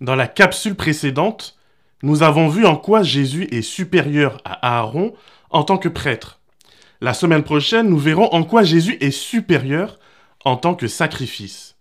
[0.00, 1.58] Dans la capsule précédente,
[2.02, 5.14] nous avons vu en quoi Jésus est supérieur à Aaron
[5.50, 6.40] en tant que prêtre.
[7.00, 9.98] La semaine prochaine, nous verrons en quoi Jésus est supérieur
[10.44, 11.76] en tant que sacrifice.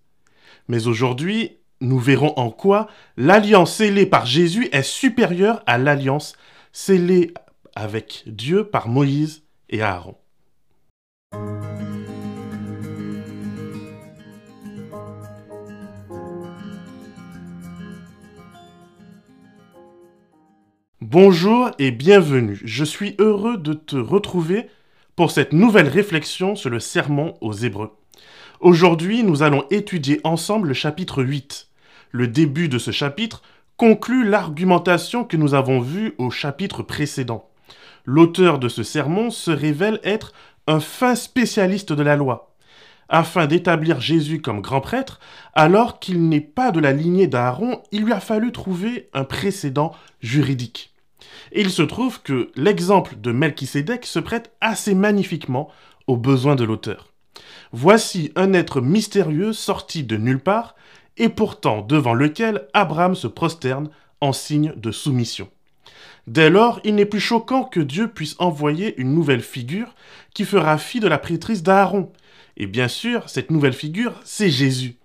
[0.68, 6.36] Mais aujourd'hui, nous verrons en quoi l'alliance scellée par Jésus est supérieure à l'alliance
[6.72, 7.34] scellée
[7.76, 10.16] avec Dieu par Moïse et Aaron.
[21.10, 22.60] Bonjour et bienvenue.
[22.66, 24.68] Je suis heureux de te retrouver
[25.16, 27.96] pour cette nouvelle réflexion sur le sermon aux Hébreux.
[28.60, 31.70] Aujourd'hui, nous allons étudier ensemble le chapitre 8.
[32.12, 33.42] Le début de ce chapitre
[33.78, 37.50] conclut l'argumentation que nous avons vue au chapitre précédent.
[38.04, 40.34] L'auteur de ce sermon se révèle être
[40.68, 42.54] un fin spécialiste de la loi,
[43.08, 45.22] afin d'établir Jésus comme grand prêtre,
[45.54, 49.96] alors qu'il n'est pas de la lignée d'Aaron, il lui a fallu trouver un précédent
[50.20, 50.92] juridique.
[51.52, 55.70] Et il se trouve que l'exemple de Melchisédek se prête assez magnifiquement
[56.08, 57.14] aux besoins de l'auteur.
[57.72, 60.76] Voici un être mystérieux sorti de nulle part,
[61.18, 63.90] et pourtant devant lequel Abraham se prosterne
[64.22, 65.50] en signe de soumission.
[66.28, 69.96] Dès lors, il n'est plus choquant que Dieu puisse envoyer une nouvelle figure
[70.34, 72.12] qui fera fi de la prêtrise d'Aaron.
[72.58, 74.98] Et bien sûr, cette nouvelle figure, c'est Jésus.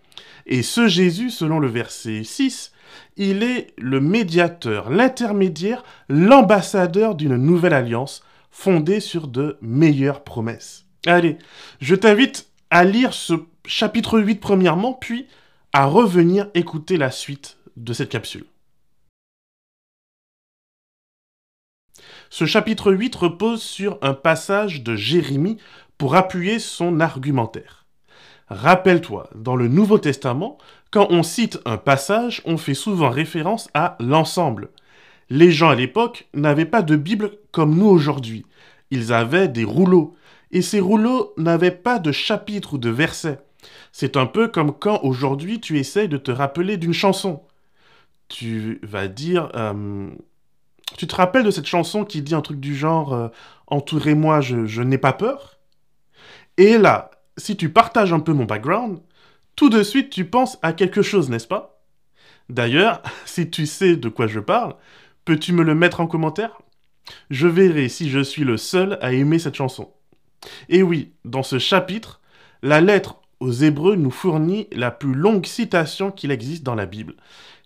[0.46, 2.72] Et ce Jésus, selon le verset 6,
[3.16, 10.86] il est le médiateur, l'intermédiaire, l'ambassadeur d'une nouvelle alliance fondée sur de meilleures promesses.
[11.06, 11.38] Allez,
[11.80, 13.34] je t'invite à lire ce
[13.66, 15.26] chapitre 8 premièrement, puis
[15.72, 18.44] à revenir écouter la suite de cette capsule.
[22.30, 25.58] Ce chapitre 8 repose sur un passage de Jérémie
[25.98, 27.81] pour appuyer son argumentaire.
[28.52, 30.58] Rappelle-toi, dans le Nouveau Testament,
[30.90, 34.68] quand on cite un passage, on fait souvent référence à l'ensemble.
[35.30, 38.44] Les gens à l'époque n'avaient pas de Bible comme nous aujourd'hui.
[38.90, 40.14] Ils avaient des rouleaux.
[40.50, 43.38] Et ces rouleaux n'avaient pas de chapitres ou de versets.
[43.90, 47.42] C'est un peu comme quand aujourd'hui tu essayes de te rappeler d'une chanson.
[48.28, 49.48] Tu vas dire...
[49.54, 50.10] Euh,
[50.98, 53.28] tu te rappelles de cette chanson qui dit un truc du genre euh,
[53.66, 55.58] Entourez-moi, je n'ai pas peur
[56.58, 58.98] Et là, si tu partages un peu mon background,
[59.56, 61.82] tout de suite tu penses à quelque chose, n'est-ce pas?
[62.48, 64.74] D'ailleurs, si tu sais de quoi je parle,
[65.24, 66.60] peux-tu me le mettre en commentaire?
[67.30, 69.92] Je verrai si je suis le seul à aimer cette chanson.
[70.68, 72.20] Et oui, dans ce chapitre,
[72.62, 77.14] la lettre aux Hébreux nous fournit la plus longue citation qu'il existe dans la Bible.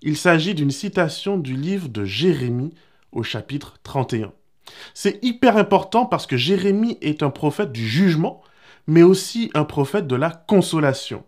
[0.02, 2.74] Il s'agit d'une citation du livre de Jérémie
[3.12, 4.32] au chapitre 31.
[4.94, 8.42] C'est hyper important parce que Jérémie est un prophète du jugement,
[8.86, 11.24] mais aussi un prophète de la consolation.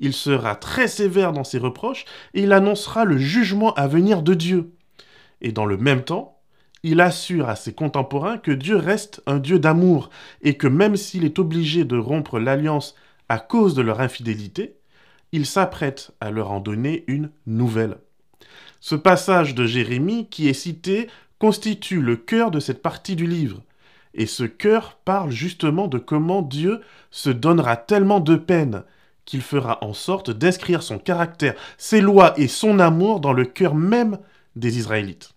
[0.00, 2.04] Il sera très sévère dans ses reproches
[2.34, 4.72] et il annoncera le jugement à venir de Dieu.
[5.40, 6.40] Et dans le même temps,
[6.82, 10.10] il assure à ses contemporains que Dieu reste un Dieu d'amour
[10.42, 12.94] et que même s'il est obligé de rompre l'alliance
[13.28, 14.76] à cause de leur infidélité,
[15.32, 17.96] il s'apprête à leur en donner une nouvelle.
[18.80, 23.62] Ce passage de Jérémie qui est cité constitue le cœur de cette partie du livre.
[24.14, 26.80] Et ce cœur parle justement de comment Dieu
[27.10, 28.84] se donnera tellement de peine
[29.24, 33.74] qu'il fera en sorte d'inscrire son caractère, ses lois et son amour dans le cœur
[33.74, 34.18] même
[34.54, 35.34] des Israélites.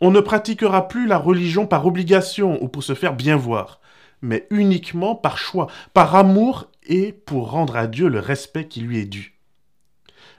[0.00, 3.80] On ne pratiquera plus la religion par obligation ou pour se faire bien voir,
[4.22, 8.98] mais uniquement par choix, par amour et pour rendre à Dieu le respect qui lui
[8.98, 9.38] est dû.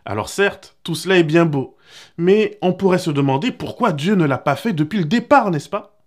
[0.06, 1.76] Alors certes, tout cela est bien beau,
[2.18, 5.70] mais on pourrait se demander pourquoi Dieu ne l'a pas fait depuis le départ, n'est-ce
[5.70, 5.98] pas?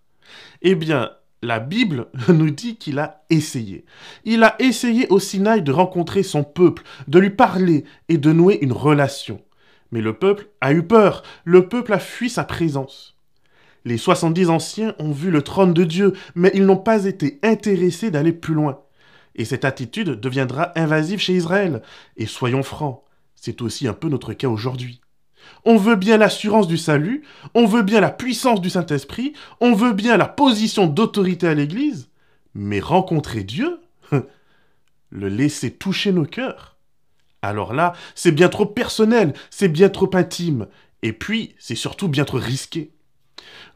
[0.63, 1.11] Eh bien,
[1.43, 3.85] la Bible nous dit qu'il a essayé.
[4.25, 8.59] Il a essayé au Sinaï de rencontrer son peuple, de lui parler et de nouer
[8.61, 9.41] une relation.
[9.91, 13.17] Mais le peuple a eu peur, le peuple a fui sa présence.
[13.85, 18.11] Les 70 anciens ont vu le trône de Dieu, mais ils n'ont pas été intéressés
[18.11, 18.81] d'aller plus loin.
[19.35, 21.81] Et cette attitude deviendra invasive chez Israël.
[22.17, 23.03] Et soyons francs,
[23.35, 25.01] c'est aussi un peu notre cas aujourd'hui.
[25.65, 27.23] On veut bien l'assurance du salut,
[27.55, 32.09] on veut bien la puissance du Saint-Esprit, on veut bien la position d'autorité à l'Église,
[32.55, 33.81] mais rencontrer Dieu,
[35.11, 36.77] le laisser toucher nos cœurs.
[37.43, 40.67] Alors là, c'est bien trop personnel, c'est bien trop intime,
[41.03, 42.93] et puis c'est surtout bien trop risqué.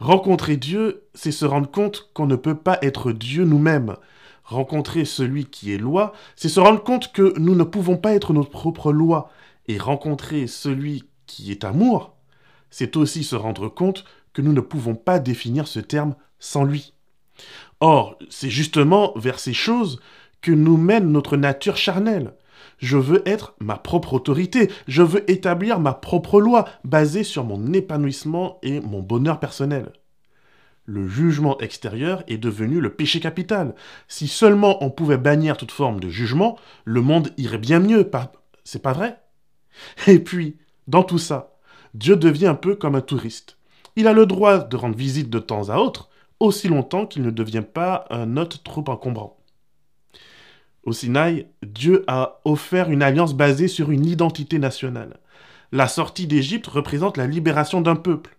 [0.00, 3.97] Rencontrer Dieu, c'est se rendre compte qu'on ne peut pas être Dieu nous-mêmes.
[4.44, 8.32] Rencontrer celui qui est loi, c'est se rendre compte que nous ne pouvons pas être
[8.32, 9.31] notre propre loi.
[9.69, 11.05] Et rencontrer celui
[11.37, 12.14] qui est amour,
[12.70, 16.94] c'est aussi se rendre compte que nous ne pouvons pas définir ce terme sans lui.
[17.81, 20.00] Or, c'est justement vers ces choses
[20.40, 22.34] que nous mène notre nature charnelle.
[22.79, 24.70] Je veux être ma propre autorité.
[24.88, 29.93] Je veux établir ma propre loi basée sur mon épanouissement et mon bonheur personnel.
[30.85, 33.75] Le jugement extérieur est devenu le péché capital.
[34.08, 38.11] Si seulement on pouvait bannir toute forme de jugement, le monde irait bien mieux.
[38.64, 39.19] C'est pas vrai?
[40.08, 40.56] Et puis,
[40.88, 41.55] dans tout ça,
[41.94, 43.58] Dieu devient un peu comme un touriste.
[43.96, 46.08] Il a le droit de rendre visite de temps à autre,
[46.40, 49.38] aussi longtemps qu'il ne devient pas un hôte trop encombrant.
[50.84, 55.19] Au Sinaï, Dieu a offert une alliance basée sur une identité nationale.
[55.70, 58.37] La sortie d'Égypte représente la libération d'un peuple.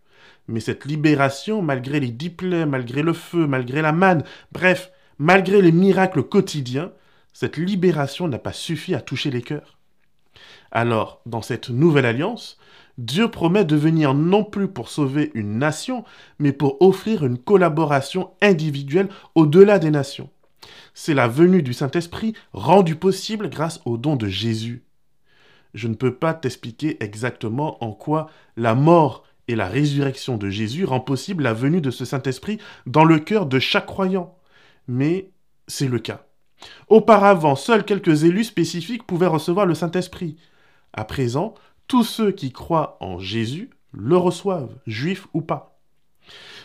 [0.50, 5.72] Mais cette libération, malgré les diplômes, malgré le feu, malgré la manne, bref, malgré les
[5.72, 6.92] miracles quotidiens,
[7.32, 9.78] cette libération n'a pas suffi à toucher les cœurs.
[10.74, 12.58] Alors, dans cette nouvelle alliance,
[12.98, 16.04] Dieu promet de venir non plus pour sauver une nation,
[16.40, 20.32] mais pour offrir une collaboration individuelle au-delà des nations.
[20.96, 24.84] C'est la venue du Saint-Esprit rendue possible grâce au don de Jésus.
[25.76, 28.28] Je ne peux pas t'expliquer exactement en quoi
[28.58, 33.06] la mort et la résurrection de Jésus rend possible la venue de ce Saint-Esprit dans
[33.06, 34.36] le cœur de chaque croyant.
[34.88, 35.30] Mais
[35.68, 36.26] c'est le cas.
[36.88, 40.38] Auparavant, seuls quelques élus spécifiques pouvaient recevoir le Saint-Esprit.
[40.94, 41.56] À présent,
[41.88, 45.80] tous ceux qui croient en Jésus le reçoivent, juifs ou pas.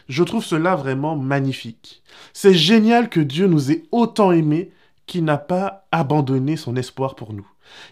[0.09, 2.03] Je trouve cela vraiment magnifique.
[2.33, 4.71] C'est génial que Dieu nous ait autant aimés
[5.07, 7.49] qu'il n'a pas abandonné son espoir pour nous.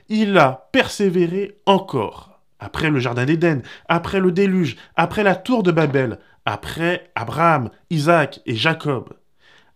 [0.08, 2.40] Il a persévéré encore.
[2.58, 8.40] Après le Jardin d'Éden, après le déluge, après la tour de Babel, après Abraham, Isaac
[8.46, 9.12] et Jacob,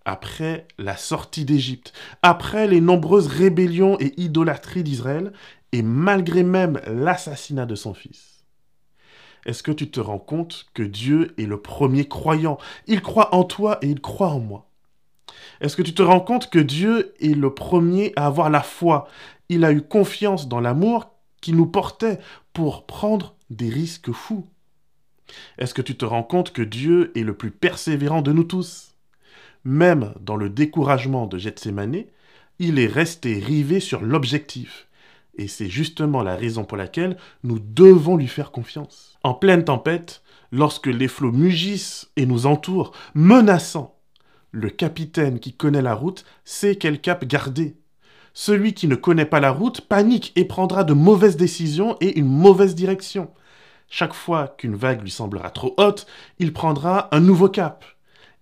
[0.07, 1.93] après la sortie d'Égypte,
[2.23, 5.33] après les nombreuses rébellions et idolâtries d'Israël,
[5.73, 8.45] et malgré même l'assassinat de son fils.
[9.47, 12.59] Est-ce que tu te rends compte que Dieu est le premier croyant?
[12.87, 14.69] Il croit en toi et il croit en moi.
[15.61, 19.09] Est-ce que tu te rends compte que Dieu est le premier à avoir la foi?
[19.49, 22.19] Il a eu confiance dans l'amour qui nous portait
[22.53, 24.47] pour prendre des risques fous.
[25.59, 28.95] Est-ce que tu te rends compte que Dieu est le plus persévérant de nous tous?
[29.65, 32.05] Même dans le découragement de Gethsemane,
[32.59, 34.89] il est resté rivé sur l'objectif.
[35.37, 39.19] Et c'est justement la raison pour laquelle nous devons lui faire confiance.
[39.23, 40.23] En pleine tempête,
[40.53, 43.97] lorsque les flots mugissent et nous entourent, menaçant,
[44.53, 47.77] le capitaine qui connaît la route sait quel cap garder.
[48.33, 52.29] Celui qui ne connaît pas la route panique et prendra de mauvaises décisions et une
[52.29, 53.31] mauvaise direction.
[53.89, 56.07] Chaque fois qu'une vague lui semblera trop haute,
[56.39, 57.85] il prendra un nouveau cap.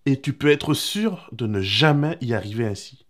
[0.04, 3.06] Et tu peux être sûr de ne jamais y arriver ainsi.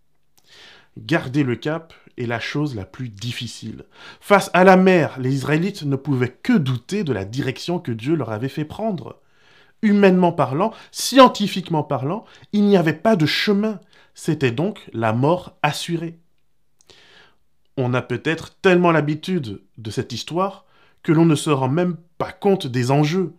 [0.97, 3.85] Garder le cap est la chose la plus difficile.
[4.21, 8.15] Face à la mer, les Israélites ne pouvaient que douter de la direction que Dieu
[8.15, 9.21] leur avait fait prendre.
[9.83, 13.81] Humainement parlant, scientifiquement parlant, il n'y avait pas de chemin.
[14.15, 16.19] C'était donc la mort assurée.
[17.77, 20.67] On a peut-être tellement l'habitude de cette histoire
[21.05, 23.35] que l'on ne se rend même pas compte des enjeux.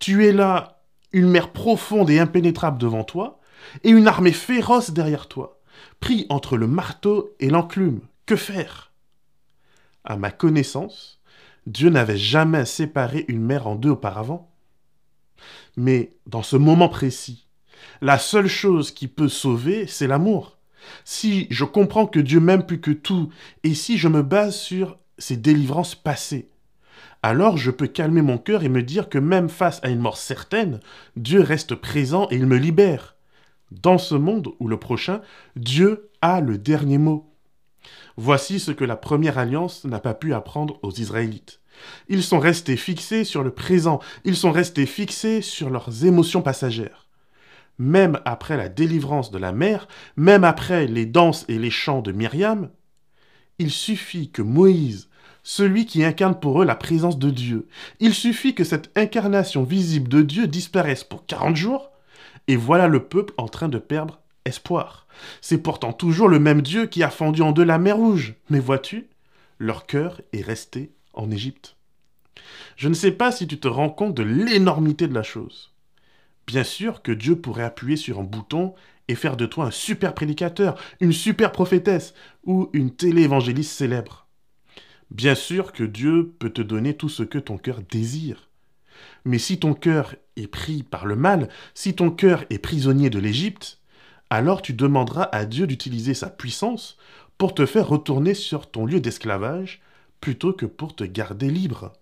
[0.00, 0.82] Tu es là,
[1.12, 3.40] une mer profonde et impénétrable devant toi,
[3.84, 5.61] et une armée féroce derrière toi
[6.00, 8.00] pris entre le marteau et l'enclume.
[8.26, 8.92] Que faire?
[10.04, 11.20] À ma connaissance,
[11.66, 14.52] Dieu n'avait jamais séparé une mère en deux auparavant.
[15.76, 17.46] Mais dans ce moment précis,
[18.00, 20.58] la seule chose qui peut sauver, c'est l'amour.
[21.04, 23.30] Si je comprends que Dieu m'aime plus que tout,
[23.62, 26.50] et si je me base sur ses délivrances passées,
[27.22, 30.16] alors je peux calmer mon cœur et me dire que même face à une mort
[30.16, 30.80] certaine,
[31.16, 33.16] Dieu reste présent et il me libère.
[33.80, 35.22] Dans ce monde ou le prochain,
[35.56, 37.34] Dieu a le dernier mot.
[38.16, 41.60] Voici ce que la première alliance n'a pas pu apprendre aux Israélites.
[42.08, 47.08] Ils sont restés fixés sur le présent, ils sont restés fixés sur leurs émotions passagères.
[47.78, 52.12] Même après la délivrance de la mer, même après les danses et les chants de
[52.12, 52.68] Myriam,
[53.58, 55.08] il suffit que Moïse,
[55.42, 57.68] celui qui incarne pour eux la présence de Dieu,
[58.00, 61.91] il suffit que cette incarnation visible de Dieu disparaisse pour 40 jours
[62.48, 65.06] et voilà le peuple en train de perdre espoir.
[65.40, 68.34] C'est pourtant toujours le même Dieu qui a fendu en deux la mer Rouge.
[68.50, 69.08] Mais vois-tu,
[69.58, 71.76] leur cœur est resté en Égypte.
[72.76, 75.72] Je ne sais pas si tu te rends compte de l'énormité de la chose.
[76.46, 78.74] Bien sûr que Dieu pourrait appuyer sur un bouton
[79.08, 82.14] et faire de toi un super prédicateur, une super prophétesse
[82.44, 84.26] ou une téléévangéliste célèbre.
[85.10, 88.48] Bien sûr que Dieu peut te donner tout ce que ton cœur désire.
[89.24, 93.18] Mais si ton cœur est pris par le mal, si ton cœur est prisonnier de
[93.18, 93.78] l'Égypte,
[94.30, 96.96] alors tu demanderas à Dieu d'utiliser sa puissance
[97.38, 99.82] pour te faire retourner sur ton lieu d'esclavage
[100.20, 101.92] plutôt que pour te garder libre.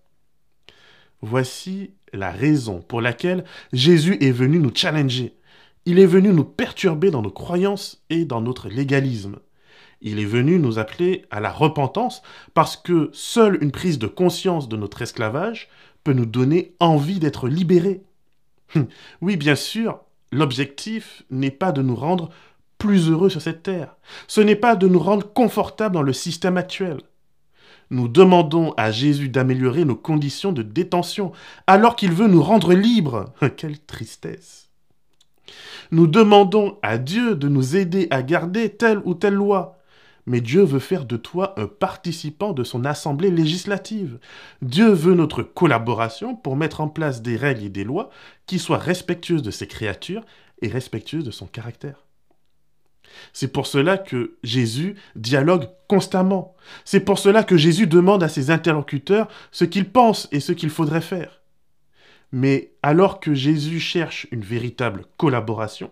[1.21, 3.43] Voici la raison pour laquelle
[3.73, 5.35] Jésus est venu nous challenger.
[5.85, 9.37] Il est venu nous perturber dans nos croyances et dans notre légalisme.
[10.01, 12.21] Il est venu nous appeler à la repentance
[12.53, 15.69] parce que seule une prise de conscience de notre esclavage
[16.03, 18.01] peut nous donner envie d'être libérés.
[19.21, 19.99] Oui, bien sûr,
[20.31, 22.29] l'objectif n'est pas de nous rendre
[22.77, 23.95] plus heureux sur cette terre.
[24.27, 27.01] Ce n'est pas de nous rendre confortables dans le système actuel.
[27.91, 31.33] Nous demandons à Jésus d'améliorer nos conditions de détention
[31.67, 33.25] alors qu'il veut nous rendre libres.
[33.57, 34.69] Quelle tristesse.
[35.91, 39.77] Nous demandons à Dieu de nous aider à garder telle ou telle loi.
[40.25, 44.19] Mais Dieu veut faire de toi un participant de son assemblée législative.
[44.61, 48.09] Dieu veut notre collaboration pour mettre en place des règles et des lois
[48.45, 50.25] qui soient respectueuses de ses créatures
[50.61, 52.05] et respectueuses de son caractère.
[53.33, 56.55] C'est pour cela que Jésus dialogue constamment.
[56.85, 60.69] C'est pour cela que Jésus demande à ses interlocuteurs ce qu'ils pensent et ce qu'il
[60.69, 61.41] faudrait faire.
[62.31, 65.91] Mais alors que Jésus cherche une véritable collaboration,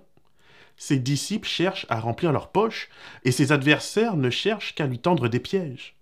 [0.80, 2.90] ses disciples cherchent à remplir leurs poches
[3.26, 5.98] et ses adversaires ne cherchent qu'à lui tendre des pièges.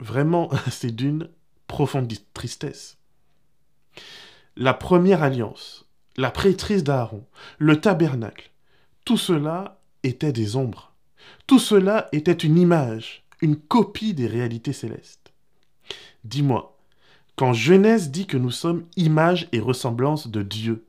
[0.00, 1.30] Vraiment, c'est d'une
[1.68, 2.98] profonde tristesse.
[4.56, 7.24] La première alliance, la prêtrise d'Aaron,
[7.58, 8.50] le tabernacle,
[9.04, 10.92] tout cela était des ombres.
[11.46, 15.32] Tout cela était une image, une copie des réalités célestes.
[16.24, 16.76] Dis-moi,
[17.36, 20.84] quand Genèse dit que nous sommes image et ressemblance de Dieu,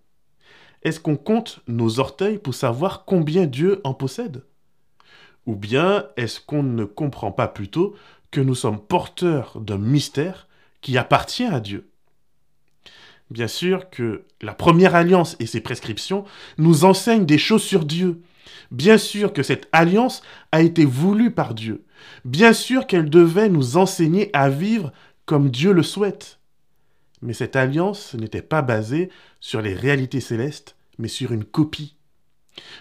[0.86, 4.44] est-ce qu'on compte nos orteils pour savoir combien Dieu en possède?
[5.48, 7.96] Ou bien est-ce qu'on ne comprend pas plutôt
[8.30, 10.48] que nous sommes porteurs d'un mystère
[10.82, 11.90] qui appartient à Dieu?
[13.32, 16.24] Bien sûr que la première alliance et ses prescriptions
[16.60, 18.22] nous enseignent des choses sur Dieu.
[18.70, 21.84] Bien sûr que cette alliance a été voulue par Dieu.
[22.26, 24.94] Bien sûr qu'elle devait nous enseigner à vivre
[25.26, 26.40] comme Dieu le souhaite.
[27.24, 31.96] Mais cette alliance n'était pas basée sur les réalités célestes, mais sur une copie.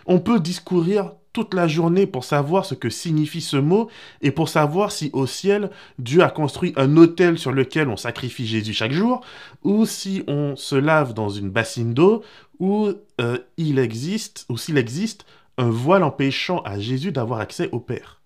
[0.07, 3.91] On peut discourir toute la journée pour savoir ce que signifie ce mot
[4.23, 8.47] et pour savoir si au ciel Dieu a construit un autel sur lequel on sacrifie
[8.47, 9.21] Jésus chaque jour,
[9.63, 12.23] ou si on se lave dans une bassine d'eau,
[12.61, 15.27] ou euh, existe, ou s'il existe
[15.59, 18.23] un voile empêchant à Jésus d'avoir accès au Père.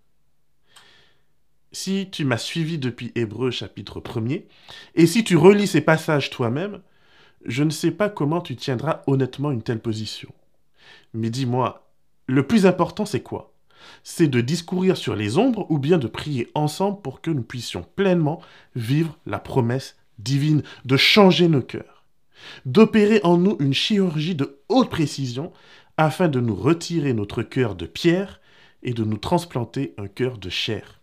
[1.72, 4.44] Si tu m'as suivi depuis Hébreu chapitre 1er,
[4.94, 6.80] et si tu relis ces passages toi-même,
[7.44, 10.32] je ne sais pas comment tu tiendras honnêtement une telle position.
[11.14, 11.88] Mais dis-moi,
[12.26, 13.52] le plus important, c'est quoi?
[14.02, 17.86] C'est de discourir sur les ombres ou bien de prier ensemble pour que nous puissions
[17.96, 18.40] pleinement
[18.74, 22.04] vivre la promesse divine, de changer nos cœurs,
[22.66, 25.52] d'opérer en nous une chirurgie de haute précision
[25.96, 28.40] afin de nous retirer notre cœur de pierre
[28.82, 30.97] et de nous transplanter un cœur de chair.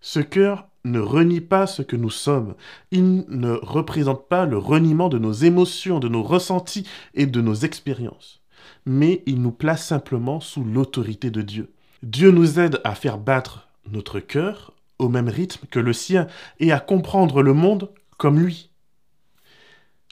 [0.00, 2.54] Ce cœur ne renie pas ce que nous sommes,
[2.90, 7.54] il ne représente pas le reniement de nos émotions, de nos ressentis et de nos
[7.54, 8.38] expériences
[8.88, 11.72] mais il nous place simplement sous l'autorité de Dieu.
[12.02, 16.26] Dieu nous aide à faire battre notre cœur au même rythme que le sien
[16.58, 18.70] et à comprendre le monde comme lui.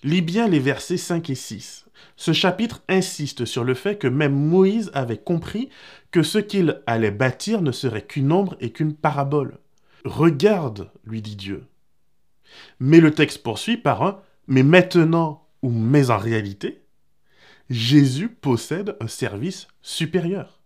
[0.02, 1.86] Lis bien les versets 5 et 6.
[2.16, 5.70] Ce chapitre insiste sur le fait que même Moïse avait compris
[6.10, 9.58] que ce qu'il allait bâtir ne serait qu'une ombre et qu'une parabole.
[10.06, 11.66] Regarde, lui dit Dieu.
[12.78, 16.84] Mais le texte poursuit par un mais maintenant ou mais en réalité.
[17.70, 20.60] Jésus possède un service supérieur.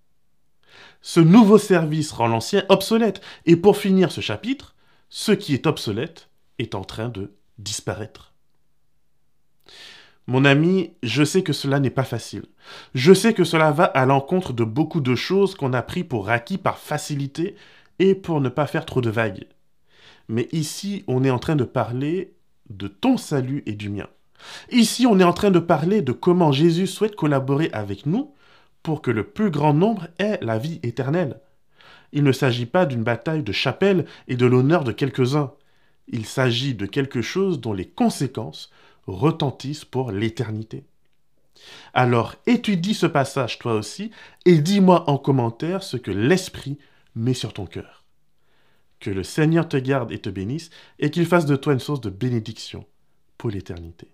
[1.00, 4.74] Ce nouveau service rend l'ancien obsolète, et pour finir ce chapitre,
[5.08, 6.28] ce qui est obsolète
[6.58, 8.34] est en train de disparaître.
[10.26, 12.44] Mon ami, je sais que cela n'est pas facile.
[12.94, 16.28] Je sais que cela va à l'encontre de beaucoup de choses qu'on a pris pour
[16.28, 17.56] acquis par facilité
[18.00, 19.46] et pour ne pas faire trop de vagues.
[20.28, 22.34] Mais ici, on est en train de parler
[22.68, 24.08] de ton salut et du mien.
[24.70, 28.34] Ici, on est en train de parler de comment Jésus souhaite collaborer avec nous
[28.82, 31.40] pour que le plus grand nombre ait la vie éternelle.
[32.12, 35.52] Il ne s'agit pas d'une bataille de chapelle et de l'honneur de quelques-uns.
[36.08, 38.70] Il s'agit de quelque chose dont les conséquences
[39.06, 40.84] retentissent pour l'éternité.
[41.92, 44.10] Alors étudie ce passage toi aussi
[44.46, 46.78] et dis-moi en commentaire ce que l'Esprit
[47.14, 48.04] met sur ton cœur.
[48.98, 52.00] Que le Seigneur te garde et te bénisse et qu'il fasse de toi une source
[52.00, 52.86] de bénédiction
[53.38, 54.08] pour l'éternité.